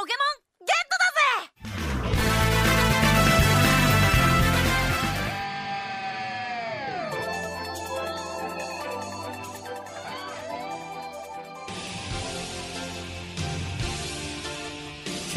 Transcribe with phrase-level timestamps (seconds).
[0.00, 0.47] ポケモン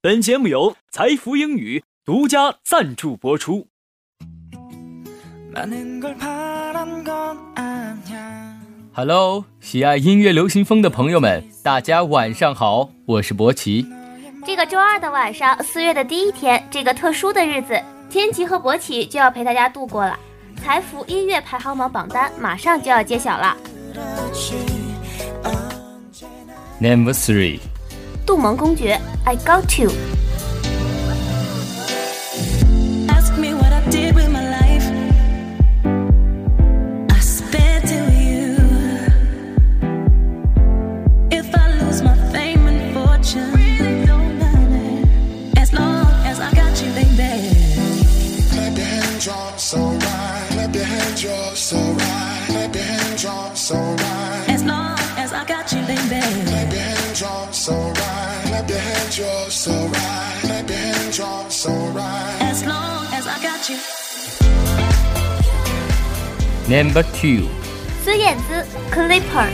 [0.00, 3.66] 本节目由财富英语独家赞助播出。
[8.94, 13.84] Hello，喜爱音乐流行风的朋友们，大家晚上好，我是博奇。
[14.46, 17.76] 这个周二的晚上，四月的第一天，这个特殊的日子，
[18.08, 20.16] 天奇和博奇就要陪大家度过了。
[20.62, 23.56] 财富音乐排行榜榜单马上就要揭晓了。
[26.80, 27.58] Number three。
[28.28, 29.90] 杜蒙公爵，I got you。
[66.68, 67.48] Number two，
[68.04, 68.52] 孙燕姿
[68.94, 69.48] ，Clipper。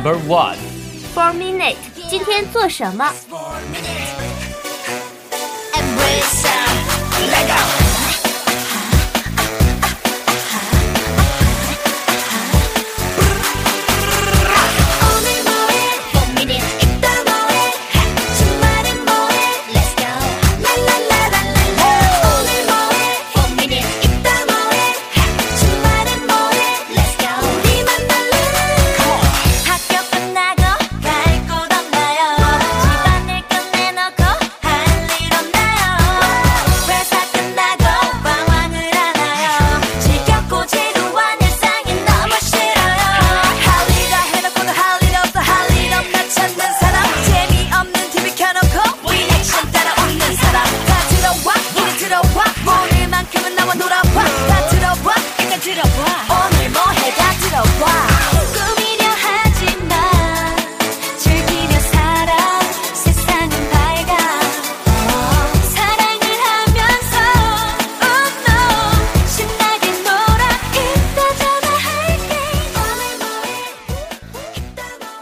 [0.00, 0.56] Number one，
[1.14, 1.76] Four Minute，
[2.08, 3.12] 今天做什么？
[7.20, 7.79] 오늘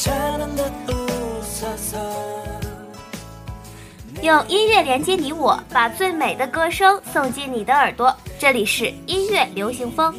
[4.22, 8.14] 用音乐连接你我，把最美的歌声送进你的耳朵。
[8.38, 10.14] 这里是音乐流行风。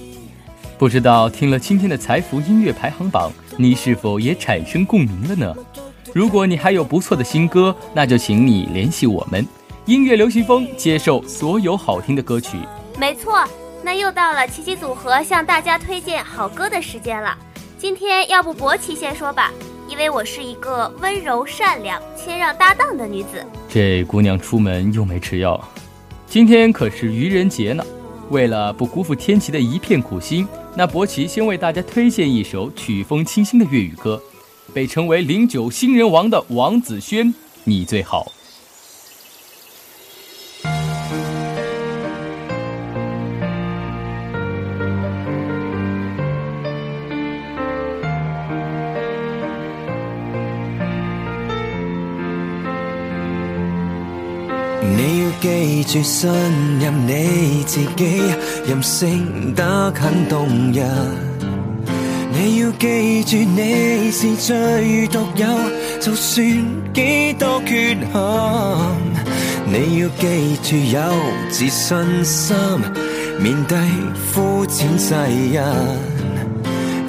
[0.78, 5.56] 不知道听了今天的财富音乐排行榜，你是否也产生共鸣了呢？
[6.14, 9.44] 如果你还有不错的新歌，那就请你联系我们，
[9.86, 12.58] 音乐流行风接受所有好听的歌曲。
[13.00, 13.44] 没错，
[13.84, 17.36] 那又到了七七组合向大家推荐好歌的时间了。
[17.80, 19.52] 今天要不博奇先说吧。
[19.92, 25.62] 因为我是一个温柔、善良、谦让、搭档的女子，这姑娘出门又没吃药，
[26.26, 27.84] 今天可是愚人节呢。
[28.30, 30.48] 为了不辜负天琪的一片苦心，
[30.78, 34.20] 那伯奇先为大家推荐一首曲风清新的粤语歌，
[34.74, 37.32] 被称为零九新人王的王子轩，
[37.66, 38.32] 你最好。
[55.42, 56.30] 记住，信
[56.80, 58.22] 任你自己，
[58.68, 60.88] 任性得很动人。
[62.32, 65.46] 你要记住，你是最独有，
[66.00, 66.46] 就算
[66.94, 68.96] 几多缺陷。
[69.66, 71.02] 你要记住，有
[71.50, 72.56] 自信心，
[73.40, 73.80] 面对
[74.32, 75.62] 肤浅世人。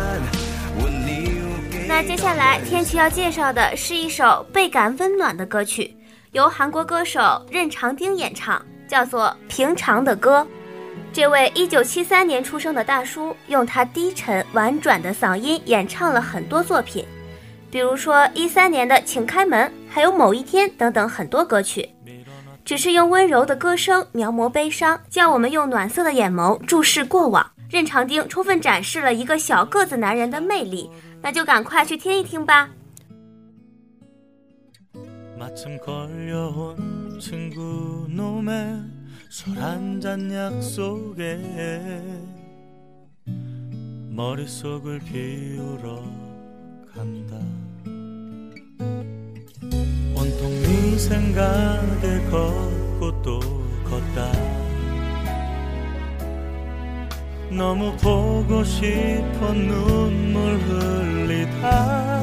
[0.79, 1.87] 换了。
[1.87, 5.95] 那接下来，天琪要介绍的是一首倍感温暖的歌曲，
[6.31, 7.19] 由韩国歌手
[7.51, 8.59] 任长丁演唱，
[8.89, 10.39] 叫做《平常的歌》。
[11.16, 17.04] 这位1973年出生的大叔，用他低沉婉转的嗓音演唱了很多作品，
[17.70, 21.88] 比如说13年的《请开门》，还有《某一天》等等很多歌曲。
[22.64, 27.50] 只是用温柔的歌声描摹悲伤，叫我们用暖色的眼眸注视过往。
[27.68, 30.90] 任长丁充分展示了一个小个子男人的魅力，
[31.20, 32.68] 那就赶快去听一听吧。
[35.38, 38.95] 마침 걸려온 친구 놈의
[39.37, 41.37] 술한잔 약속에
[44.09, 46.01] 머릿속을 비우러
[46.91, 47.35] 간다
[50.19, 53.39] 온통 네 생각에 걷고 또
[53.83, 54.31] 걷다
[57.51, 60.57] 너무 보고 싶어 눈물
[61.29, 62.21] 흘리다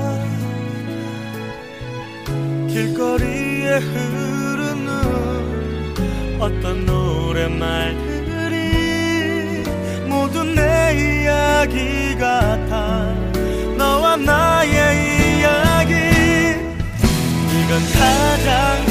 [2.68, 4.94] 길거리에 흐르는
[6.40, 7.03] 어떤 노래
[7.50, 9.62] 말들이
[10.08, 13.12] 모두 내 이야기 같아
[13.76, 15.94] 너와 나의 이야기
[17.02, 18.83] 이건 가장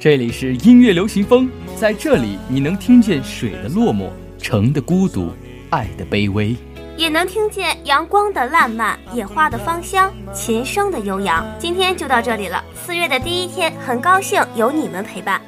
[0.00, 4.06] 这里是音乐流行风，在这里你能听见水的落寞、
[4.38, 5.28] 城的孤独、
[5.68, 6.56] 爱的卑微，
[6.96, 11.46] 也能听见阳光的烂漫、野花的芳香、琴声的悠扬。
[11.58, 15.38] 今天就到这里了，四月的第一天，很高兴有你们陪伴。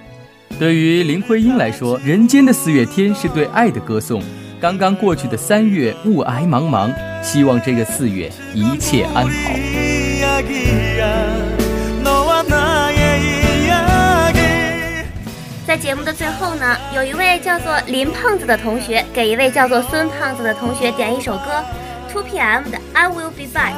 [0.58, 4.22] 对于林徽因来说，人间的四月天是对爱的歌颂。
[4.60, 6.92] 刚刚过去的三月雾霭茫茫，
[7.24, 9.30] 希望这个四月一切安好。
[15.72, 21.64] 在节目的最后呢，有一位叫做林胖子的同学给一位叫做孙胖子的同学点一首歌
[22.12, 23.72] ，Two PM 的 I Will Be Back。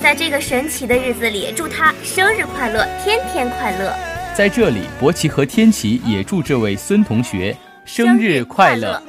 [0.00, 3.94] 在这个神奇的日子里，祝他生日快乐，天天快乐。
[4.34, 9.00] 在这里，博奇和天奇也祝这位孙同学生日快乐。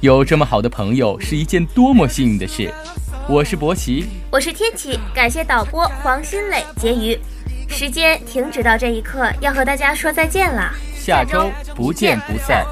[0.00, 2.72] 有这么好的朋友是一件多么幸运的事！
[3.28, 4.96] 我是博奇，我是天启。
[5.12, 7.18] 感谢导播黄鑫磊结余
[7.68, 10.72] 时间停止到这一刻，要和大家说再见了。
[10.94, 12.64] 下周不见不散。